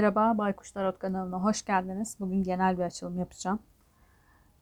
[0.00, 2.16] Merhaba Baykuş Tarot kanalına hoş geldiniz.
[2.20, 3.58] Bugün genel bir açılım yapacağım.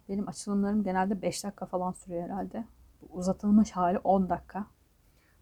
[0.09, 2.65] Benim açılımlarım genelde 5 dakika falan sürüyor herhalde.
[3.03, 4.67] Bu uzatılmış hali 10 dakika.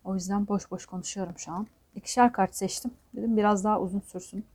[0.04, 1.66] O yüzden boş boş konuşuyorum şu an.
[1.94, 2.90] İkişer kart seçtim.
[3.14, 4.46] Dedim biraz daha uzun sürsün.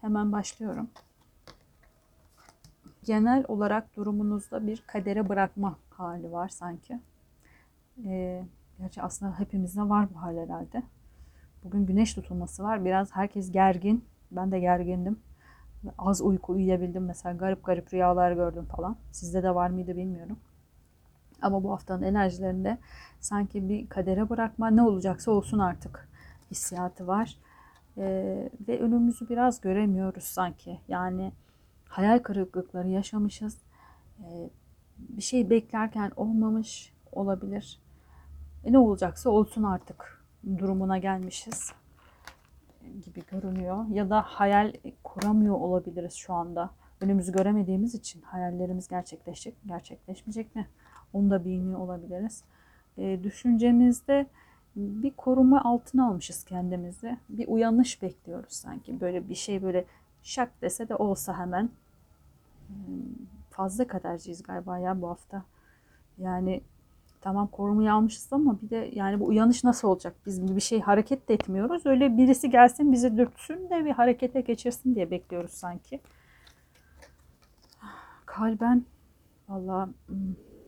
[0.00, 0.90] Hemen başlıyorum.
[3.04, 7.00] Genel olarak durumunuzda bir kadere bırakma hali var sanki.
[8.06, 8.44] Ee,
[8.78, 10.82] gerçi aslında hepimizde var bu hal herhalde.
[11.64, 12.84] Bugün güneş tutulması var.
[12.84, 14.04] Biraz herkes gergin.
[14.30, 15.18] Ben de gergindim.
[15.98, 17.36] Az uyku uyuyabildim mesela.
[17.36, 18.96] Garip garip rüyalar gördüm falan.
[19.12, 20.38] Sizde de var mıydı bilmiyorum.
[21.42, 22.78] Ama bu haftanın enerjilerinde
[23.20, 26.08] sanki bir kadere bırakma ne olacaksa olsun artık
[26.50, 27.38] hissiyatı var.
[27.98, 30.80] Ee, ve önümüzü biraz göremiyoruz sanki.
[30.88, 31.32] Yani
[31.88, 33.58] hayal kırıklıkları yaşamışız.
[34.20, 34.50] Ee,
[34.98, 37.80] bir şey beklerken olmamış olabilir.
[38.64, 40.21] E ne olacaksa olsun artık
[40.58, 41.72] durumuna gelmişiz
[43.04, 43.86] gibi görünüyor.
[43.90, 44.72] Ya da hayal
[45.04, 46.70] kuramıyor olabiliriz şu anda.
[47.00, 50.68] Önümüzü göremediğimiz için hayallerimiz gerçekleşecek mi, gerçekleşmeyecek mi?
[51.12, 52.44] Onu da bilmiyor olabiliriz.
[52.98, 54.26] E, düşüncemizde
[54.76, 57.18] bir koruma altına almışız kendimizi.
[57.28, 59.00] Bir uyanış bekliyoruz sanki.
[59.00, 59.84] Böyle bir şey böyle
[60.22, 61.70] şak dese de olsa hemen.
[62.66, 65.44] Hmm, fazla kaderciyiz galiba ya bu hafta.
[66.18, 66.62] Yani
[67.22, 70.14] tamam korumayı almışız ama bir de yani bu uyanış nasıl olacak?
[70.26, 71.86] Biz bir şey hareket de etmiyoruz.
[71.86, 76.00] Öyle birisi gelsin bizi dürtsün de bir harekete geçirsin diye bekliyoruz sanki.
[78.26, 78.84] Kalben
[79.48, 80.16] valla hmm,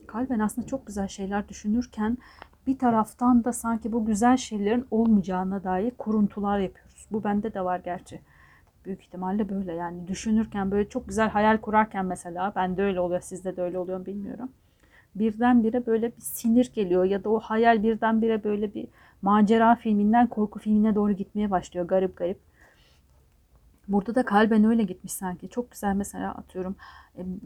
[0.07, 2.19] kalben aslında çok güzel şeyler düşünürken
[2.67, 7.07] bir taraftan da sanki bu güzel şeylerin olmayacağına dair kuruntular yapıyoruz.
[7.11, 8.21] Bu bende de var gerçi.
[8.85, 13.21] Büyük ihtimalle böyle yani düşünürken böyle çok güzel hayal kurarken mesela ben de öyle oluyor
[13.21, 14.49] sizde de öyle oluyor bilmiyorum
[15.15, 18.87] birdenbire böyle bir sinir geliyor ya da o hayal birdenbire böyle bir
[19.23, 22.39] macera filminden korku filmine doğru gitmeye başlıyor garip garip.
[23.89, 25.49] Burada da kalben öyle gitmiş sanki.
[25.49, 26.77] Çok güzel mesela atıyorum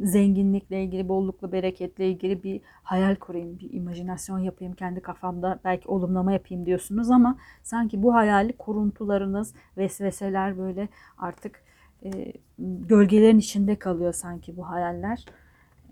[0.02, 5.58] zenginlikle ilgili, bollukla, bereketle ilgili bir hayal kurayım, bir imajinasyon yapayım kendi kafamda.
[5.64, 11.62] Belki olumlama yapayım diyorsunuz ama sanki bu hayali kuruntularınız, vesveseler böyle artık
[12.04, 15.24] e, gölgelerin içinde kalıyor sanki bu hayaller.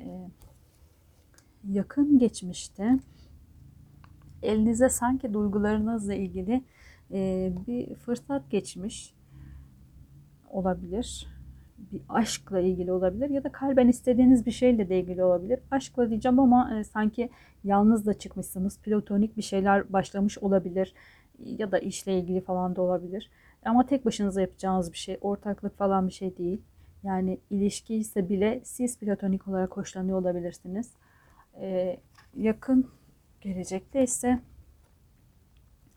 [0.00, 0.04] E,
[1.72, 2.98] yakın geçmişte
[4.42, 6.64] elinize sanki duygularınızla ilgili
[7.12, 9.14] e, bir fırsat geçmiş
[10.50, 11.26] olabilir.
[11.92, 15.60] Bir aşkla ilgili olabilir ya da kalben istediğiniz bir şeyle de ilgili olabilir.
[15.70, 17.30] Aşkla diyeceğim ama e, sanki
[17.64, 18.78] yalnız da çıkmışsınız.
[18.78, 20.94] Platonik bir şeyler başlamış olabilir
[21.44, 23.30] ya da işle ilgili falan da olabilir.
[23.64, 26.62] Ama tek başınıza yapacağınız bir şey, ortaklık falan bir şey değil.
[27.02, 30.92] Yani ilişki ise bile siz platonik olarak hoşlanıyor olabilirsiniz
[31.60, 32.00] e,
[32.36, 32.90] yakın
[33.40, 34.40] gelecekte ise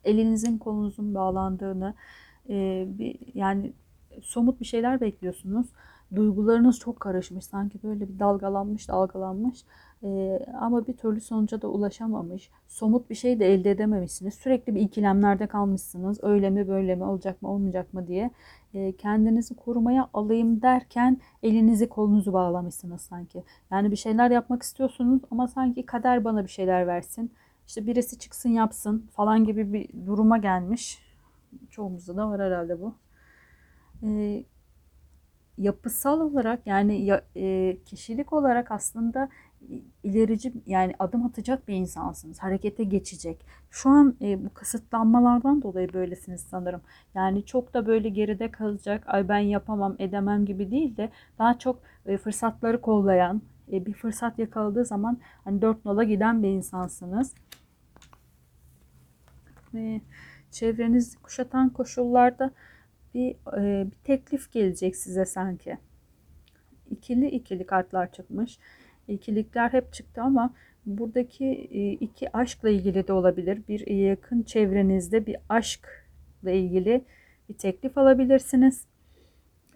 [0.03, 1.93] elinizin kolunuzun bağlandığını
[2.49, 3.73] e, bir yani
[4.21, 5.67] somut bir şeyler bekliyorsunuz.
[6.15, 7.45] Duygularınız çok karışmış.
[7.45, 9.63] Sanki böyle bir dalgalanmış dalgalanmış.
[10.03, 12.49] Ee, ama bir türlü sonuca da ulaşamamış.
[12.67, 14.33] Somut bir şey de elde edememişsiniz.
[14.33, 16.23] Sürekli bir ikilemlerde kalmışsınız.
[16.23, 18.31] Öyle mi böyle mi olacak mı olmayacak mı diye.
[18.73, 23.43] Ee, kendinizi korumaya alayım derken elinizi kolunuzu bağlamışsınız sanki.
[23.71, 27.31] Yani bir şeyler yapmak istiyorsunuz ama sanki kader bana bir şeyler versin.
[27.67, 30.99] İşte birisi çıksın yapsın falan gibi bir duruma gelmiş.
[31.69, 32.93] Çoğumuzda da var herhalde bu.
[34.03, 34.43] Ee,
[35.59, 39.29] yapısal olarak yani ya, e, kişilik olarak aslında
[40.03, 42.39] ilerici yani adım atacak bir insansınız.
[42.39, 43.45] Harekete geçecek.
[43.71, 46.81] Şu an e, bu kısıtlanmalardan dolayı böylesiniz sanırım.
[47.15, 51.09] Yani çok da böyle geride kalacak, ay ben yapamam, edemem gibi değil de
[51.39, 56.49] daha çok e, fırsatları kollayan, e, bir fırsat yakaladığı zaman hani dört nola giden bir
[56.49, 57.33] insansınız.
[59.73, 60.01] Ve
[60.51, 62.51] çevrenizi kuşatan koşullarda
[63.13, 65.77] bir, e, bir teklif gelecek size sanki.
[66.91, 68.59] İkili ikili kartlar çıkmış.
[69.09, 70.53] İkilikler hep çıktı ama
[70.85, 73.61] buradaki e, iki aşkla ilgili de olabilir.
[73.67, 77.05] Bir yakın çevrenizde bir aşkla ilgili
[77.49, 78.85] bir teklif alabilirsiniz.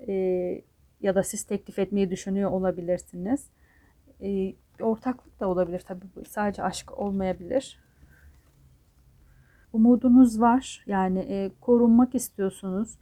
[0.07, 0.13] E,
[1.01, 3.47] ya da siz teklif etmeyi düşünüyor olabilirsiniz.
[4.21, 6.05] E, ortaklık da olabilir tabii.
[6.27, 7.83] Sadece aşk olmayabilir.
[9.73, 10.83] Umudunuz var.
[10.87, 12.97] Yani korunmak istiyorsunuz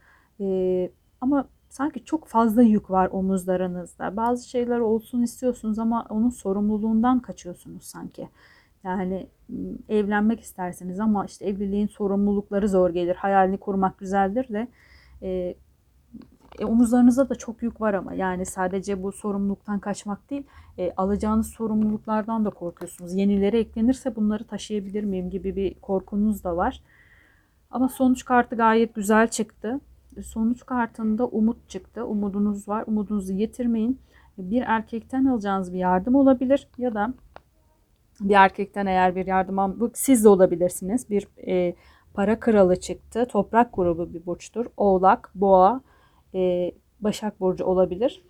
[1.22, 4.18] ama sanki çok fazla yük var omuzlarınızda.
[4.18, 8.30] Bazı şeyler olsun istiyorsunuz ama onun sorumluluğundan kaçıyorsunuz sanki.
[8.84, 9.28] Yani
[9.90, 13.16] evlenmek istersiniz ama işte evliliğin sorumlulukları zor gelir.
[13.16, 14.68] Hayalini kurmak güzeldir de
[15.22, 15.56] e,
[16.60, 20.44] e, omuzlarınızda da çok yük var ama yani sadece bu sorumluluktan kaçmak değil
[20.78, 23.14] e, alacağınız sorumluluklardan da korkuyorsunuz.
[23.14, 26.84] Yenileri eklenirse bunları taşıyabilir miyim gibi bir korkunuz da var.
[27.72, 29.80] Ama sonuç kartı gayet güzel çıktı
[30.24, 32.06] Sonuç kartında umut çıktı.
[32.06, 32.84] Umudunuz var.
[32.88, 34.00] Umudunuzu yitirmeyin.
[34.38, 37.14] Bir erkekten alacağınız bir yardım olabilir ya da
[38.22, 41.10] bir erkekten eğer bir yardım bu siz de olabilirsiniz.
[41.10, 41.76] Bir e,
[42.14, 43.26] para kralı çıktı.
[43.26, 44.66] Toprak grubu bir burçtur.
[44.78, 45.82] Oğlak, Boğa,
[46.34, 46.72] e,
[47.02, 48.24] Başak burcu olabilir.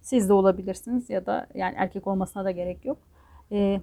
[0.00, 2.98] Siz de olabilirsiniz ya da yani erkek olmasına da gerek yok.
[3.52, 3.80] E,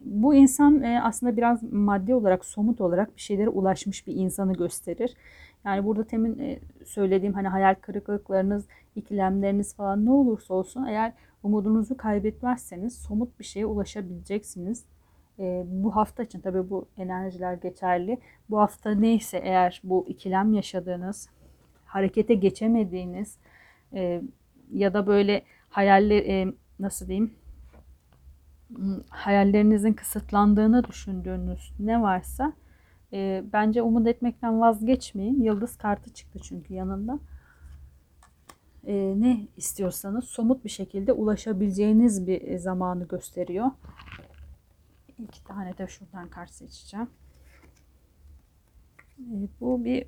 [0.00, 5.14] bu insan e, aslında biraz maddi olarak, somut olarak bir şeylere ulaşmış bir insanı gösterir.
[5.64, 8.66] Yani burada temin e, söylediğim hani hayal kırıklıklarınız,
[8.96, 11.12] ikilemleriniz falan ne olursa olsun eğer
[11.42, 14.84] umudunuzu kaybetmezseniz somut bir şeye ulaşabileceksiniz.
[15.38, 18.18] E, bu hafta için tabii bu enerjiler geçerli.
[18.50, 21.28] Bu hafta neyse eğer bu ikilem yaşadığınız,
[21.84, 23.38] harekete geçemediğiniz
[23.92, 24.22] e,
[24.72, 27.34] ya da böyle hayaller e, nasıl diyeyim
[29.08, 32.52] hayallerinizin kısıtlandığını düşündüğünüz ne varsa
[33.12, 35.42] e, bence umut etmekten vazgeçmeyin.
[35.42, 37.18] Yıldız kartı çıktı çünkü yanında.
[38.86, 43.70] E, ne istiyorsanız somut bir şekilde ulaşabileceğiniz bir e, zamanı gösteriyor.
[45.18, 47.10] İki tane de şuradan kart seçeceğim.
[49.18, 50.06] E, bu bir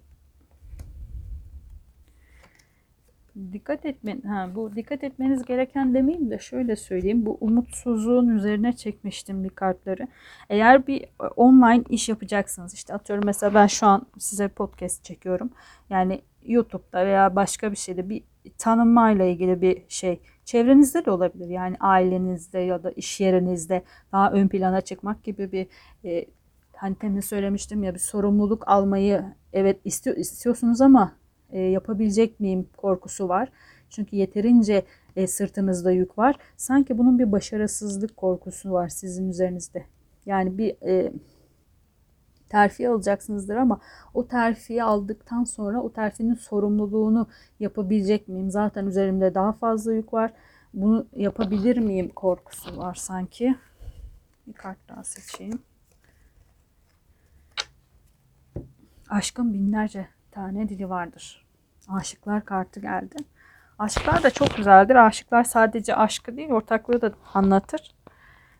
[3.52, 9.44] dikkat etmen ha bu dikkat etmeniz gereken demeyeyim de şöyle söyleyeyim bu umutsuzluğun üzerine çekmiştim
[9.44, 10.08] bir kartları.
[10.50, 15.50] Eğer bir e, online iş yapacaksınız işte atıyorum mesela ben şu an size podcast çekiyorum.
[15.90, 18.24] Yani YouTube'da veya başka bir şeyde bir
[18.58, 21.48] tanınmayla ilgili bir şey çevrenizde de olabilir.
[21.48, 23.82] Yani ailenizde ya da iş yerinizde
[24.12, 25.66] daha ön plana çıkmak gibi bir
[26.04, 26.26] e,
[26.76, 31.12] hani temin söylemiştim ya bir sorumluluk almayı evet istiyor, istiyorsunuz ama
[31.54, 33.48] e, yapabilecek miyim korkusu var.
[33.90, 34.84] Çünkü yeterince
[35.16, 36.36] e, sırtınızda yük var.
[36.56, 39.84] Sanki bunun bir başarısızlık korkusu var sizin üzerinizde.
[40.26, 41.12] Yani bir e,
[42.48, 43.80] terfi alacaksınızdır ama
[44.14, 47.28] o terfiyi aldıktan sonra o terfinin sorumluluğunu
[47.60, 48.50] yapabilecek miyim?
[48.50, 50.32] Zaten üzerimde daha fazla yük var.
[50.74, 53.56] Bunu yapabilir miyim korkusu var sanki.
[54.46, 55.62] Bir kart daha seçeyim.
[59.10, 61.43] Aşkın binlerce tane dili vardır.
[61.88, 63.16] Aşıklar kartı geldi.
[63.78, 64.94] Aşklar da çok güzeldir.
[64.94, 67.94] Aşıklar sadece aşkı değil ortaklığı da anlatır.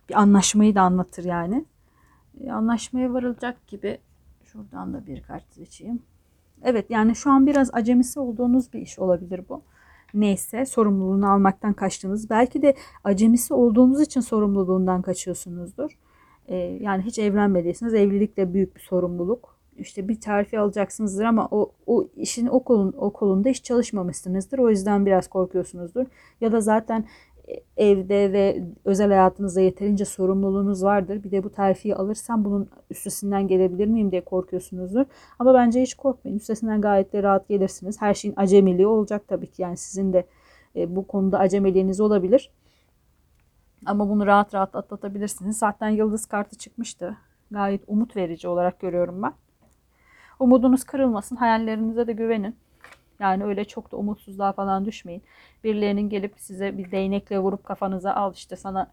[0.09, 1.65] Bir anlaşmayı da anlatır yani.
[2.41, 3.99] E, anlaşmaya varılacak gibi
[4.44, 6.03] şuradan da bir kart seçeyim.
[6.62, 9.62] Evet yani şu an biraz acemisi olduğunuz bir iş olabilir bu.
[10.15, 12.31] Neyse sorumluluğunu almaktan kaçtınız.
[12.31, 12.75] Belki de
[13.05, 15.99] acemisi olduğunuz için sorumluluğundan kaçıyorsunuzdur.
[16.49, 21.73] Ee, yani hiç evlenmediyseniz evlilik de büyük bir sorumluluk işte bir terfi alacaksınızdır ama o,
[21.87, 24.59] o işin o, kolun, o kolunda hiç çalışmamışsınızdır.
[24.59, 26.06] O yüzden biraz korkuyorsunuzdur.
[26.41, 27.05] Ya da zaten
[27.76, 31.25] evde ve özel hayatınızda yeterince sorumluluğunuz vardır.
[31.25, 35.05] Bir de bu terfiyi alırsam bunun üstesinden gelebilir miyim diye korkuyorsunuzdur.
[35.38, 36.37] Ama bence hiç korkmayın.
[36.37, 38.03] Üstesinden gayet de rahat gelirsiniz.
[38.03, 39.62] Her şeyin acemiliği olacak tabii ki.
[39.62, 40.27] Yani sizin de
[40.77, 42.50] e, bu konuda acemiliğiniz olabilir.
[43.87, 45.59] Ama bunu rahat rahat atlatabilirsiniz.
[45.59, 47.17] Zaten yıldız kartı çıkmıştı.
[47.50, 49.32] Gayet umut verici olarak görüyorum ben.
[50.39, 51.37] Umudunuz kırılmasın.
[51.37, 52.57] Hayallerinize de güvenin.
[53.21, 55.23] Yani öyle çok da umutsuzluğa falan düşmeyin.
[55.65, 58.91] Birilerinin gelip size bir değnekle vurup kafanıza al işte sana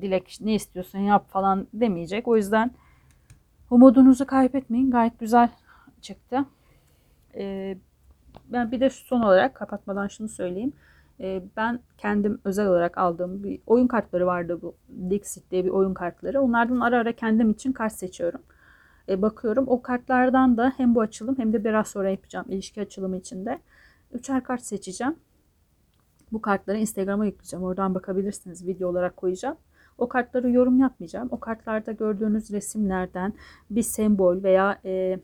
[0.00, 2.28] dilek ne istiyorsun yap falan demeyecek.
[2.28, 2.70] O yüzden
[3.70, 4.90] umudunuzu kaybetmeyin.
[4.90, 5.48] Gayet güzel
[6.02, 6.44] çıktı.
[7.34, 7.78] Ee,
[8.48, 10.72] ben bir de son olarak kapatmadan şunu söyleyeyim.
[11.20, 14.74] Ee, ben kendim özel olarak aldığım bir oyun kartları vardı bu.
[15.10, 16.40] Dixit diye bir oyun kartları.
[16.40, 18.40] Onlardan ara ara kendim için kart seçiyorum
[19.08, 19.64] bakıyorum.
[19.68, 23.58] O kartlardan da hem bu açılım hem de biraz sonra yapacağım ilişki açılımı içinde.
[24.12, 25.16] Üçer kart seçeceğim.
[26.32, 27.64] Bu kartları Instagram'a yükleyeceğim.
[27.64, 28.66] Oradan bakabilirsiniz.
[28.66, 29.56] Video olarak koyacağım.
[29.98, 31.28] O kartları yorum yapmayacağım.
[31.30, 33.32] O kartlarda gördüğünüz resimlerden
[33.70, 35.18] bir sembol veya e,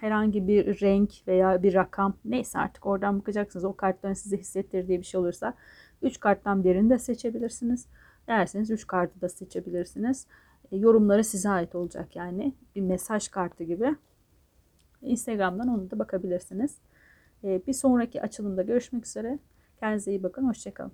[0.00, 3.64] herhangi bir renk veya bir rakam neyse artık oradan bakacaksınız.
[3.64, 5.54] O kartların size hissettirdiği bir şey olursa
[6.02, 7.86] 3 karttan birini de seçebilirsiniz.
[8.28, 10.26] Derseniz 3 kartı da seçebilirsiniz.
[10.72, 12.54] E, yorumları size ait olacak yani.
[12.76, 13.96] Bir mesaj kartı gibi.
[15.02, 16.78] Instagram'dan onu da bakabilirsiniz.
[17.44, 19.38] E, bir sonraki açılımda görüşmek üzere.
[19.80, 20.48] Kendinize iyi bakın.
[20.48, 20.92] Hoşçakalın.